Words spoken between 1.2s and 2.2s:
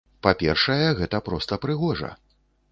проста прыгожа.